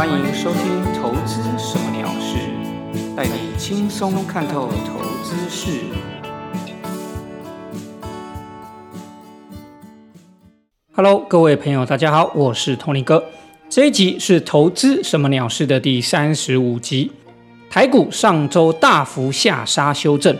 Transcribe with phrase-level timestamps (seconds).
[0.00, 2.38] 欢迎收听《投资什么鸟事》，
[3.14, 5.78] 带你轻松看透投资事。
[10.94, 13.22] Hello，各位朋友，大家好，我是 Tony 哥。
[13.68, 17.12] 这一集是《投资什么鸟事》的第三十五集。
[17.68, 20.34] 台股上周大幅下杀修正，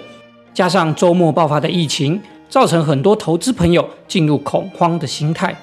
[0.55, 5.55] 加上周末爆发的疫情，造成很多投资朋友进入恐慌的心态。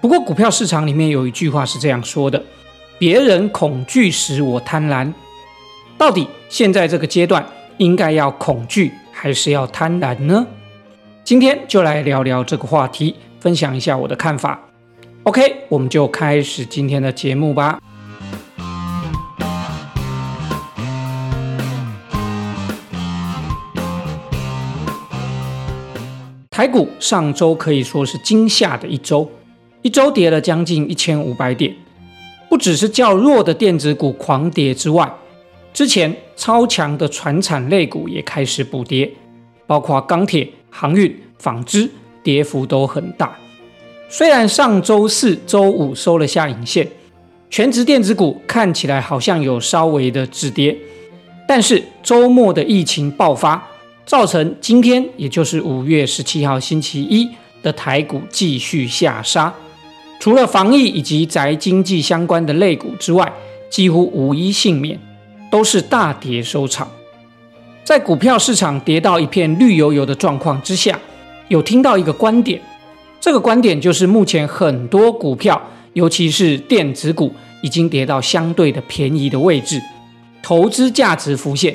[0.00, 2.42] 不过，股票市场里面有一句话是这样说的
[3.00, 5.10] ：“别人恐惧时，我贪婪。”
[5.96, 7.42] 到底现在这个阶段
[7.78, 10.46] 应该要恐惧还是要贪婪呢？
[11.24, 14.60] 今天就来聊聊这个话题，分享一下我的看法。
[15.22, 17.80] OK，我们就开始今天的节目吧。
[26.50, 29.30] 台股上周可以说是惊吓的一周，
[29.80, 31.74] 一周跌了将近一千五百点，
[32.50, 35.10] 不只是较弱的电子股狂跌之外，
[35.72, 39.08] 之前超强的船产类股也开始补跌，
[39.68, 41.88] 包括钢铁、航运、纺织，
[42.24, 43.34] 跌幅都很大。
[44.08, 46.86] 虽然上周四周五收了下影线，
[47.48, 50.76] 全职电子股看起来好像有稍微的止跌，
[51.46, 53.64] 但是周末的疫情爆发。
[54.04, 57.30] 造成今天，也就是五月十七号星期一
[57.62, 59.54] 的台股继续下杀。
[60.20, 63.32] 除了防疫以及宅经济相关的类股之外，
[63.70, 65.00] 几乎无一幸免，
[65.50, 66.88] 都是大跌收场。
[67.82, 71.00] 在股票市场跌到一片绿油油的状况之下，
[71.48, 72.60] 有听到一个观点，
[73.18, 75.60] 这个观点就是目前很多股票，
[75.94, 79.80] 尤其是电子股，已经跌到相对的便宜的位置，
[80.42, 81.74] 投资价值浮现。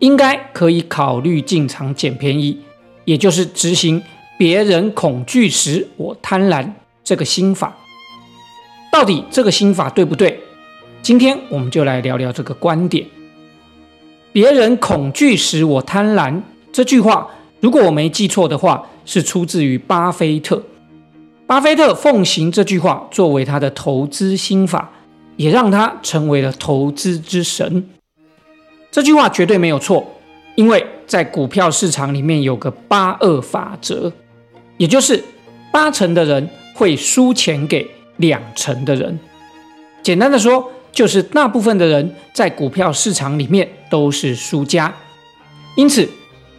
[0.00, 2.58] 应该可以考虑进场捡便宜，
[3.04, 4.02] 也就是执行
[4.36, 6.68] 别人恐惧时我贪婪
[7.08, 7.74] 这个心法。
[8.92, 10.38] 到底这个心法对不对？
[11.00, 13.06] 今天我们就来聊聊这个观点。
[14.30, 17.26] 别人恐惧时我贪婪这句话，
[17.60, 20.62] 如果我没记错的话，是出自于巴菲特。
[21.46, 24.90] 巴菲特奉行这句话作为他的投资心法，
[25.36, 27.88] 也让他成为了投资之神。
[28.90, 30.06] 这句话绝对没有错，
[30.56, 34.12] 因为在股票市场里面有个八二法则，
[34.76, 35.24] 也就是
[35.72, 37.84] 八成的人会输钱给
[38.18, 39.18] 两成的人。
[40.00, 44.94] 简单的说，就是大部分的人在股票市场里面都是输家。
[45.76, 46.08] 因此，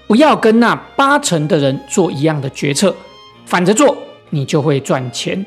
[0.08, 2.94] 不要跟那八成的人做一样的决策，
[3.46, 3.98] 反着做，
[4.32, 5.46] 你就会赚钱。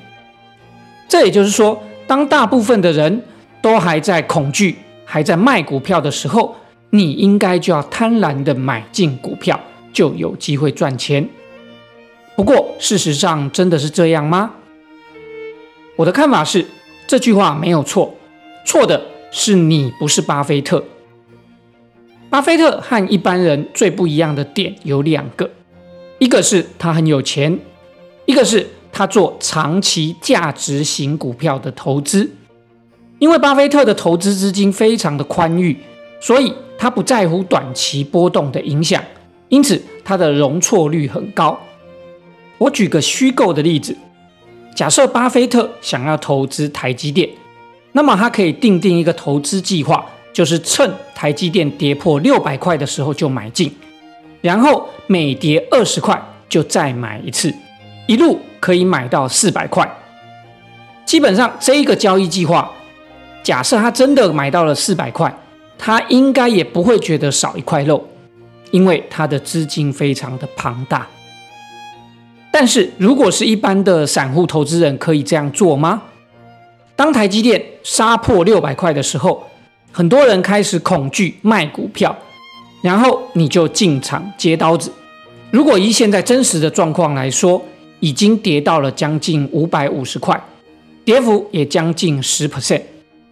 [1.06, 3.22] 这也就是说，当大部分的人
[3.60, 6.56] 都还在恐惧、还在卖股票的时候，
[6.88, 9.60] 你应该就要贪婪的买进股票，
[9.92, 11.28] 就有机会赚钱。
[12.34, 14.52] 不过，事实上真的是这样吗？
[15.96, 16.66] 我的看法是，
[17.06, 18.14] 这句话没有错，
[18.64, 20.82] 错的是你不是巴菲特。
[22.30, 25.50] 巴菲特和一般人最不一样的点有两个，
[26.18, 27.58] 一个是他很有钱，
[28.26, 32.30] 一个是他做长期价值型股票的投资。
[33.18, 35.76] 因为巴菲特的投资资金非常的宽裕，
[36.20, 36.52] 所以。
[36.78, 39.00] 他不在乎短期波动的影响，
[39.48, 41.56] 因此他的容错率很高。
[42.58, 43.96] 我举个虚构的例子，
[44.74, 47.28] 假设巴菲特想要投资台积电，
[47.92, 53.74] 那么他可以定定一个投资计划，就是趁台积电跌破六百块的时候就买进，
[54.40, 57.54] 然后每跌二十块就再买一次，
[58.06, 59.88] 一路可以买到四百块。
[61.04, 62.70] 基本上这一个交易计划，
[63.42, 65.34] 假设他真的买到了四百块。
[65.84, 68.06] 他应该也不会觉得少一块肉，
[68.70, 71.04] 因为他的资金非常的庞大。
[72.52, 76.02] 但是如果是一般的散户投资人，可以这样做吗？
[76.94, 79.42] 当台积电杀破六百块的时候，
[79.90, 82.14] 很多人开始恐惧卖股票，
[82.82, 84.92] 然后你就进场接刀子。
[85.50, 87.60] 如果以现在真实的状况来说，
[88.00, 90.38] 已经跌到了将近五百五十块，
[91.04, 92.82] 跌幅也将近十 percent，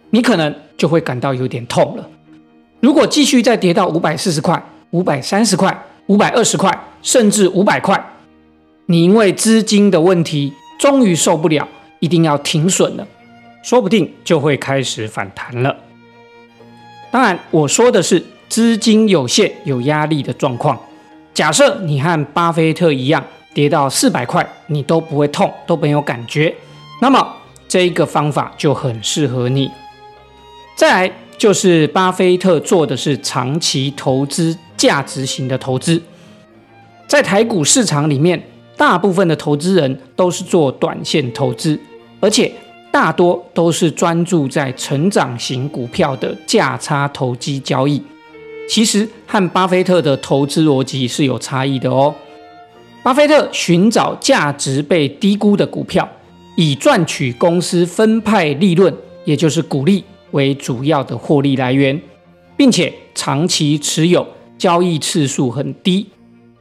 [0.09, 2.09] 你可能就会感到有点痛了。
[2.79, 8.03] 如果继续再跌到五百四十块、五百三十块、五百二十块，甚至五百块，
[8.85, 11.67] 你因为资金的问题终于受不了，
[11.99, 13.07] 一定要停损了，
[13.63, 15.75] 说不定就会开始反弹了。
[17.11, 20.79] 当然，我说的是资金有限、有压力的状况。
[21.33, 26.53] 假设你和巴菲特一样，跌到四百块，你都不会痛，都没有感觉，
[27.01, 27.35] 那么
[27.67, 29.71] 这一个方法就很适合你。
[30.75, 31.13] 再来。
[31.37, 35.99] 就是巴菲特做的是长期投资、价值型的投资，
[37.07, 38.39] 在台股市场里面，
[38.81, 41.79] 大部分的投资人都是做短线投资，
[42.19, 42.51] 而且
[42.91, 48.01] 大多都是专注在成长型股票的价差投机交易，
[48.67, 52.15] 其实和巴菲特的投资逻辑是有差异的哦。
[53.03, 56.09] 巴菲特寻找价值被低估的股票，
[56.55, 58.91] 以赚取公司分派利润，
[59.25, 62.01] 也就是股利为主要的获利来源，
[62.57, 64.25] 并且长期持有，
[64.57, 66.07] 交易次数很低，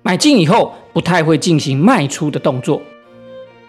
[0.02, 2.80] 买进以后不太会进行卖出的动作。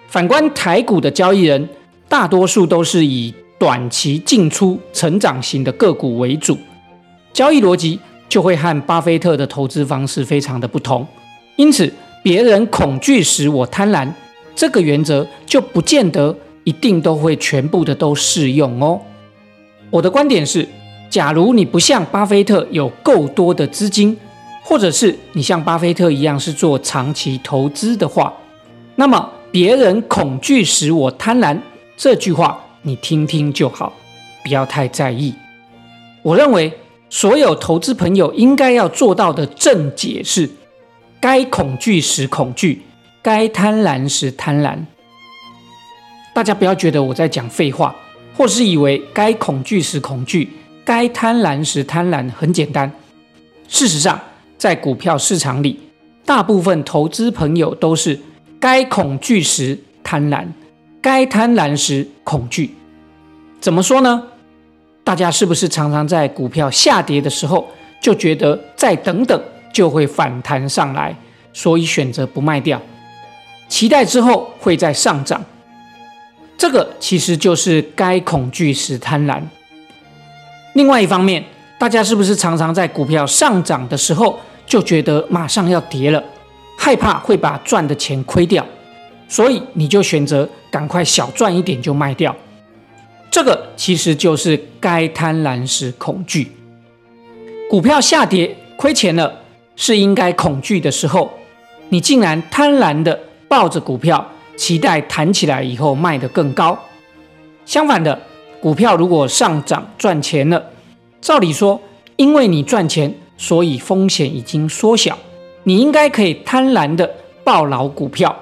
[0.07, 1.69] 反观台股的交易人，
[2.07, 6.57] 大多数都是以短期进出成长型的个股为主，
[7.31, 11.07] 交易逻辑就会和巴菲特的投资方式非常的不同，
[11.55, 11.91] 因此。
[12.23, 14.07] 别人恐惧时，我贪婪，
[14.55, 19.01] 这个原则就不见得一定都会全部的都适用哦。
[19.89, 20.67] 我的观点是，
[21.09, 24.15] 假如你不像巴菲特有够多的资金，
[24.71, 28.33] 或者是你像巴菲特一样是做长期投资的话，
[28.95, 31.59] 那么别人恐惧时我贪婪
[31.97, 33.91] 这句话你听听就好，
[34.41, 35.35] 不要太在意。
[36.21, 36.71] 我认为
[37.09, 40.49] 所有投资朋友应该要做到的正解是。
[41.19, 42.81] 该恐惧时恐惧，
[43.21, 44.77] 该贪婪时贪婪。
[46.33, 47.93] 大家不要觉得我在讲废话，
[48.37, 50.49] 或是以为该恐惧时恐惧，
[50.85, 52.89] 该贪婪时贪婪很简单。
[53.67, 54.17] 事实上，
[54.61, 55.79] 在股票市场里，
[56.23, 58.19] 大部分投资朋友都是
[58.59, 60.45] 该恐惧时贪婪，
[61.01, 62.75] 该贪婪时恐惧。
[63.59, 64.21] 怎么说呢？
[65.03, 67.67] 大家是不是常常在股票下跌的时候
[67.99, 69.41] 就觉得再等等？
[69.73, 71.15] 就会反弹上来，
[71.51, 72.79] 所以选择不卖掉，
[73.67, 75.43] 期待之后会再上涨。
[76.55, 79.41] 这个其实就是该恐惧时贪婪。
[80.73, 81.43] 另外一方面，
[81.79, 84.39] 大家是不是常常在股票上涨的时候
[84.71, 86.23] 就觉得马上要跌了，
[86.77, 88.65] 害怕会把赚的钱亏掉，
[89.27, 92.33] 所以你就选择赶快小赚一点就卖掉。
[93.29, 96.53] 这个其实就是该贪婪时恐惧。
[97.69, 99.39] 股票下跌亏钱了。
[99.75, 101.31] 是应该恐惧的时候，
[101.89, 104.23] 你竟然贪婪的抱着股票，
[104.55, 106.77] 期待弹起来以后卖得更高。
[107.65, 108.21] 相反的，
[108.61, 110.63] 股票如果上涨赚钱了，
[111.19, 111.81] 照理说，
[112.15, 113.11] 因为你赚钱，
[113.41, 115.17] 所以风险已经缩小，
[115.63, 117.09] 你应该可以贪婪的
[117.43, 118.33] 抱牢股票，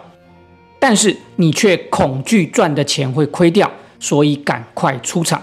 [0.78, 5.42] 但是你却恐惧赚的钱会亏掉，所以赶快出场。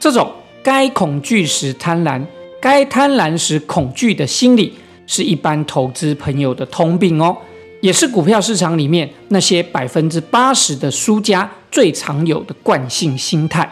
[0.00, 0.32] 这种
[0.62, 2.24] 该恐惧时贪婪，
[2.62, 4.72] 该贪婪时恐惧的心理。
[5.04, 7.36] 是一般投资朋友的通病哦，
[7.82, 13.70] 也是股票市场里面那些百分之八十的输家最常有的惯性心态。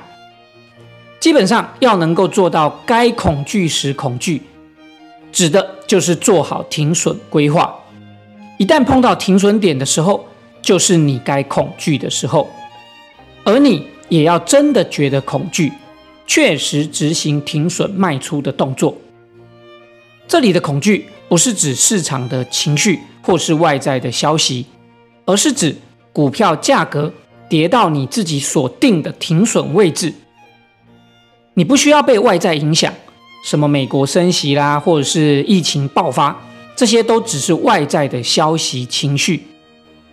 [1.19, 4.43] 基本上要能够做到该恐惧时恐惧，
[5.33, 7.75] 指的就是做好停损规划。
[8.59, 10.27] 一旦碰到停损点的时候，
[10.61, 12.49] 就是你该恐惧的时候，
[13.45, 15.73] 而你也要真的觉得恐惧，
[16.27, 18.97] 确实执行停损卖出的动作。
[20.29, 21.07] 这里的恐惧。
[21.31, 24.67] 不是指市场的情绪或是外在的消息，
[25.25, 25.77] 而是指
[26.13, 27.13] 股票价格
[27.49, 30.13] 跌到你自己所定的停损位置。
[31.55, 32.93] 你不需要被外在影响，
[33.43, 36.37] 什么美国升息啦，或者是疫情爆发，
[36.77, 39.43] 这些都只是外在的消息情绪，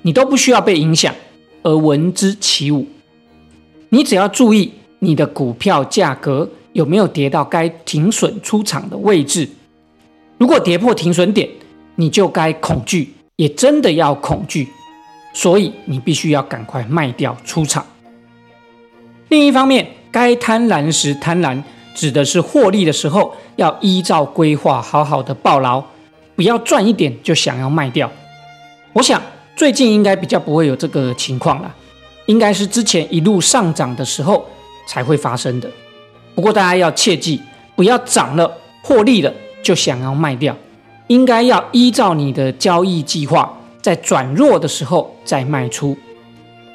[0.02, 1.14] 你都不需要被影响
[1.64, 2.88] 而闻之起舞。
[3.90, 9.48] 你只要注意你的股票价格有没有跌到该停损出场的位置。
[10.38, 11.50] 如果跌破停损点，
[11.96, 14.68] 你就该恐惧，也真的要恐惧，
[15.34, 17.86] 所以你必须要赶快卖掉出场。
[19.30, 21.62] 另一方面，该贪婪时贪婪，
[21.98, 25.84] 指的是获利的时候要依照规划好好的抱牢，
[26.36, 28.10] 不要赚一点就想要卖掉。
[28.94, 29.20] 我想
[29.56, 31.76] 最近应该比较不会有这个情况了，
[32.28, 34.46] 应该是之前一路上涨的时候
[34.88, 35.68] 才会发生的。
[36.36, 37.42] 不过大家要切记，
[37.76, 39.34] 不要涨了获利了。
[39.64, 40.56] 就想要卖掉，
[41.08, 43.52] 应该要依照你的交易计划，
[43.82, 45.98] 在转弱的时候再卖出。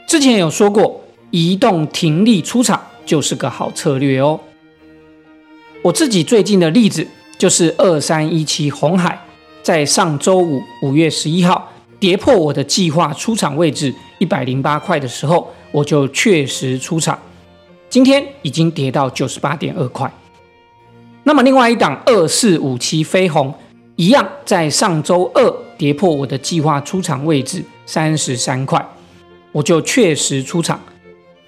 [0.06, 1.00] 之前有说过，
[1.30, 4.38] 移动停利出场就是个好策略哦。
[5.82, 7.04] 我自己最近的例子
[7.36, 9.18] 就是二三一七红海，
[9.64, 17.18] 在上周五五月十一号跌破我的计划出场位置一百零八块的时候，我就确实出场。
[17.90, 20.08] 今天已经跌到九十八点二块。
[21.24, 23.52] 那么另外一档二四五七飞鸿
[23.96, 28.80] 一样，在上周二跌破我的计划出场位置三十三块，
[29.50, 30.80] 我就确实出场。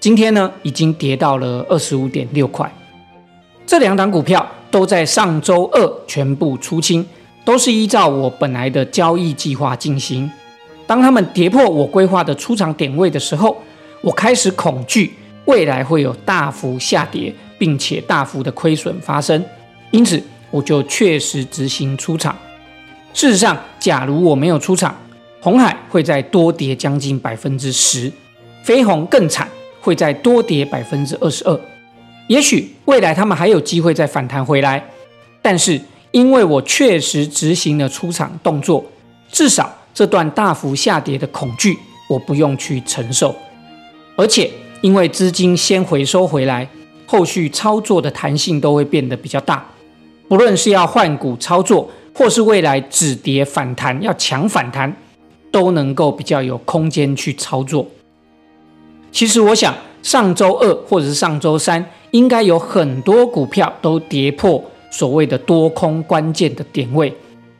[0.01, 2.69] 今天呢，已经跌到了二十五点六块。
[3.65, 7.05] 这两档股票都在上周二全部出清，
[7.43, 10.29] 都是依照我本来的交易计划进行。
[10.85, 13.57] 当他们跌破我规划的出场点位的时候，
[14.01, 15.13] 我开始恐惧，
[15.45, 19.43] 未来会有大幅下跌，并且大幅的亏损发生，
[19.89, 22.37] 因此我就确实执行出场。
[23.13, 24.95] 事实上，假如我没有出场，
[25.41, 28.11] 红海会再多跌将近百分之十，
[28.63, 29.49] 飞鸿更惨，
[29.81, 31.59] 会再多跌百分之二十二。
[32.27, 34.83] 也许未来他们还有机会再反弹回来，
[35.41, 35.79] 但是
[36.11, 38.83] 因为我确实执行了出场动作，
[39.31, 41.77] 至少这段大幅下跌的恐惧
[42.09, 43.35] 我不用去承受，
[44.15, 44.49] 而且
[44.81, 46.67] 因为资金先回收回来，
[47.05, 49.65] 后续操作的弹性都会变得比较大。
[50.27, 54.95] 不论是要换股操作，或是未来止跌反弹要抢反弹，
[55.51, 57.87] 都能够比较有空间去操作。
[59.11, 59.73] 其实我想
[60.05, 61.83] 上周二或者是上周三。
[62.11, 67.13] 应该有很多股票都跌破所谓的多空关键的点位，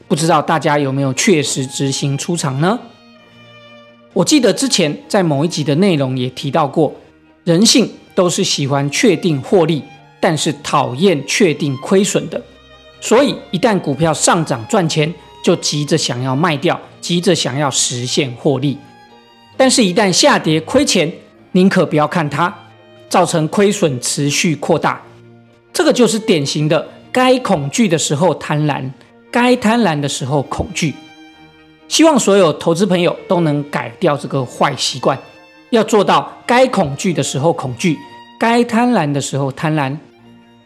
[0.07, 2.79] 不知道大家有没有确实执行出场呢？
[4.13, 6.93] 我记得之前在某一集的内容也提到过，
[7.43, 9.83] 人性都是喜欢确定获利，
[10.21, 12.41] 但是讨厌确定亏损的，
[13.01, 18.77] 所以一旦股票上涨赚钱，就急着想要卖掉，急着想要实现获利，
[19.57, 21.11] 但是，一旦下跌亏钱，
[21.55, 22.53] 宁可不要看它。
[23.07, 25.01] 造成亏损持续扩大，
[25.71, 28.83] 这个就是典型的该恐惧的时候贪婪，
[29.31, 30.93] 该贪婪的时候恐惧。
[31.87, 35.17] 希望所有投资朋友都能改掉这个坏习惯，
[35.69, 37.97] 要做到该恐惧的时候恐惧，
[38.37, 39.95] 该贪婪的时候贪婪。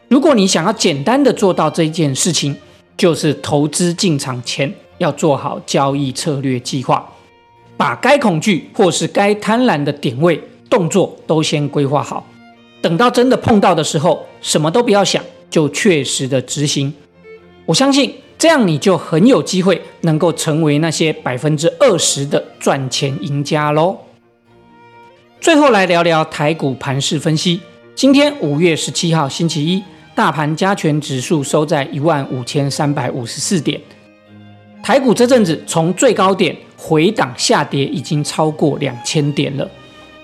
[0.08, 2.56] 如果你想要简单的做到这件事情，
[2.98, 7.08] 就是投资进场前要做好交易策略计划，
[7.78, 10.42] 把该恐惧或是该贪婪的点位。
[10.70, 12.26] 动作都先规划好，
[12.82, 16.94] 等到真的碰到的时候，什么都不要想，就确实的执行。
[17.66, 23.98] 我相信这样你就很有机会能够成为那些百分之二十的赚钱赢家喽。
[25.42, 27.60] 最后来聊聊台股盘势分析。
[27.96, 29.84] 今天五月十七号星期一，
[30.16, 33.80] 大盘加权指数收在一万五千三百五十四点。
[34.82, 39.70] 台股这阵子从最高点回档下跌，已经超过两千点了。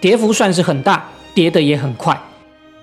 [0.05, 2.15] 跌幅算是很大，跌得也很快，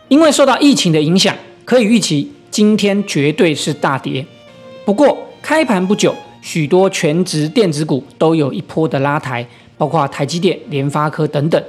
[0.09, 1.33] 因为受到疫情的影响，
[1.65, 4.27] 可以预期今天绝对是大跌。
[4.85, 9.47] 不过开盘不久，许多全职电子股都有一波的拉抬，
[9.79, 11.63] 包括台积电、联发科等等。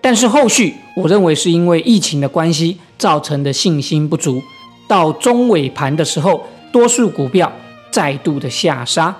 [0.00, 4.42] 但是后续我认为是因为疫情的关系造成的信心不足，
[4.88, 7.52] 到中尾盘的时候，多数股票
[7.92, 9.14] 再度的下杀。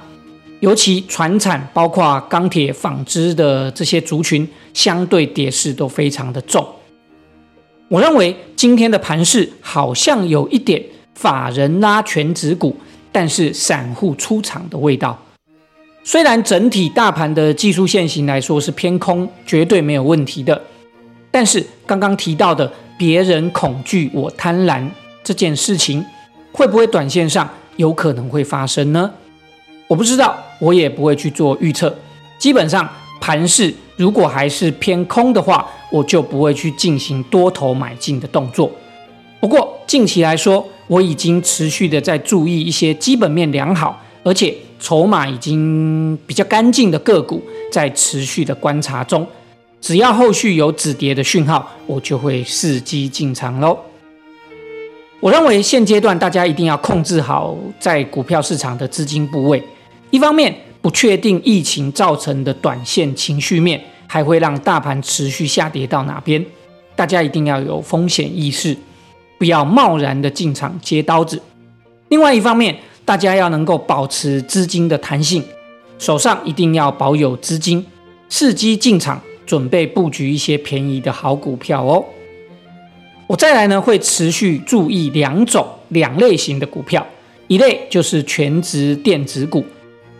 [0.60, 6.66] 尤其船产，包括钢铁、纺织的这些族群，相对跌势都非常的重。
[7.88, 10.82] 我认为今天的盘势好像有一点
[11.14, 12.76] 法人拉全指股，
[13.12, 15.16] 但是散户出场的味道。
[16.02, 20.60] 虽然整体大盘的技术线型来说是偏空，绝对没有问题的。
[21.30, 24.84] 但是刚刚提到的别人恐惧我贪婪
[25.22, 26.04] 这件事情，
[26.50, 29.12] 会不会短线上有可能会发生呢？
[29.86, 31.94] 我不知道，我也不会去做预测。
[32.38, 32.88] 基本上，
[33.20, 38.70] 盘势如果还是偏空的话，我就不会去进行多头买进的动作。
[39.40, 49.26] 不过近期来说，我已经持续的在注意一些基本面良好，而且筹码已经比较干净的个股，在持续的观察中。
[49.80, 53.78] 只要后续有止跌的讯号，我就会伺机进场喽。
[55.20, 59.62] 我认为现阶段大家一定要控制好在股票市场的资金部位。
[60.10, 66.44] 一方面不确定疫情造成的短线情绪面，还会让大盘持续下跌到哪边？
[66.96, 68.76] 大家一定要有风险意识，
[69.38, 71.40] 不要贸然的进场接刀子。
[72.08, 72.74] 另外一方面，
[73.04, 75.42] 大家要能够保持资金的弹性，
[75.98, 77.84] 手上一定要保有资金，
[78.30, 82.04] 伺机进场，准备布局一些便宜的好股票哦。
[83.26, 87.06] 我再来呢，会持续注意两种两类型的股票，
[87.46, 89.62] 一类就是全职电子股。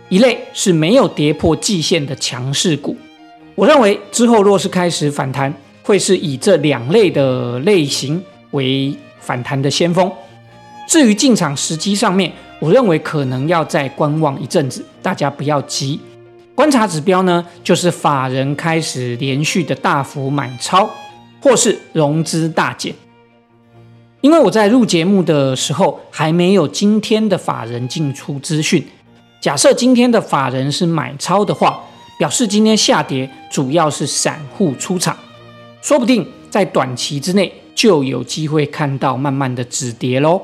[0.09, 2.97] 一类是没有跌破季线的强势股，
[3.53, 10.11] 我认为之后若是开始反弹，会是以这两类的类型为反弹的先锋。
[10.87, 15.99] 至于进场时机上面，我认为可能要再观望一阵子，大家不要急。
[16.55, 20.89] 观察指标呢，就是法人开始连续的大幅买超，
[21.39, 22.93] 或是融资大减。
[24.21, 28.83] 因为我在录节目的时候，还没有今天的法人进出资讯。
[29.41, 31.81] 假设今天的法人是买超的话，
[32.17, 35.17] 表示今天下跌主要是散户出场，
[35.81, 40.41] 说不定在短期之内就有机会看到慢慢的止跌喽。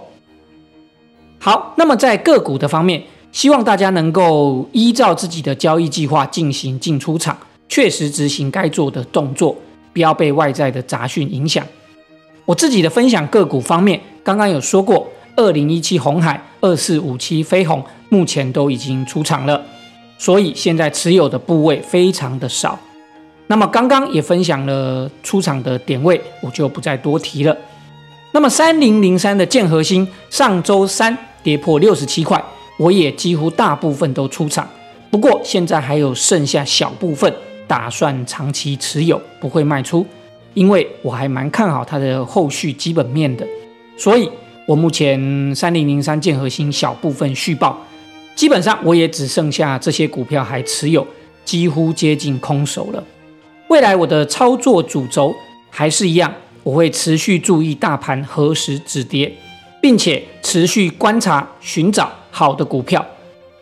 [1.40, 7.38] 好，那么在个股的方面，希望大家能够依照自己的交易计划进行进出场，
[7.68, 9.54] 确实执行该做的动作，
[9.92, 11.68] 不要被外在的杂讯影响。
[12.46, 17.84] 我自己的分享个股方面，刚刚有说过，二零一七红海、二四五七飞鸿
[18.16, 19.62] 目前都已经出场了，
[20.18, 22.80] 所以现在持有的部位非常的少。
[23.48, 27.56] 那么刚刚也分享了出场的点位，我就不再多提了。
[28.32, 32.42] 那么三零零三的建核心上周三跌破六十七块，
[32.80, 34.66] 我也几乎大部分都出场，
[35.12, 37.34] 不过现在还有剩下小部分，
[37.68, 40.06] 打算长期持有，不会卖出。
[40.54, 43.46] 因为我还蛮看好它的后续基本面的，
[43.98, 44.32] 所以
[44.66, 47.78] 我目前三零零三建核心小部分续报，
[48.36, 51.08] 基本上我也只剩下这些股票还持有，
[51.46, 53.04] 几乎接近空手了。
[53.70, 55.34] 未来我的操作主轴
[55.70, 59.32] 还是一样，我会持续注意大盘何时止跌，
[59.82, 63.04] 并且持续观察寻找好的股票，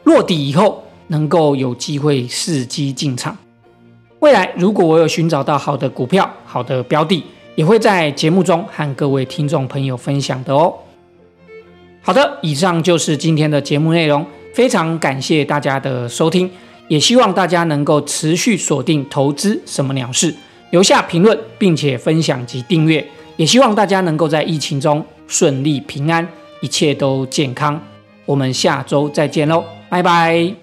[0.04, 3.38] 落底以后能够有机会伺机进场。
[4.20, 7.24] 未来如果我有寻找到好的股票、好的标的，
[7.56, 10.74] 也会在节目中和各位听众朋友分享的哦。
[12.02, 16.50] 好的，以上就是今天的节目内容，非常感谢大家的收听，
[16.88, 20.34] 也希望大家能够持续锁定投资什么鸟事，
[20.70, 23.06] 留下评论，并且分享及订阅，
[23.36, 26.28] 也希望大家能够在疫情中顺利平安，
[26.62, 27.82] 一切都健康。
[28.26, 30.63] 我们下周再见喽，拜拜。